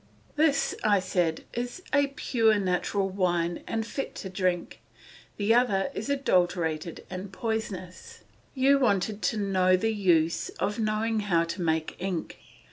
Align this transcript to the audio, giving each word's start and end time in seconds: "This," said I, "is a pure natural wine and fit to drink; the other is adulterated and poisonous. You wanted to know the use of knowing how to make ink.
"This," 0.35 0.73
said 1.01 1.43
I, 1.55 1.59
"is 1.59 1.83
a 1.93 2.07
pure 2.07 2.57
natural 2.57 3.07
wine 3.07 3.63
and 3.67 3.85
fit 3.85 4.15
to 4.15 4.31
drink; 4.31 4.81
the 5.37 5.53
other 5.53 5.91
is 5.93 6.09
adulterated 6.09 7.05
and 7.11 7.31
poisonous. 7.31 8.23
You 8.55 8.79
wanted 8.79 9.21
to 9.21 9.37
know 9.37 9.77
the 9.77 9.93
use 9.93 10.49
of 10.57 10.79
knowing 10.79 11.19
how 11.19 11.43
to 11.43 11.61
make 11.61 11.97
ink. 11.99 12.39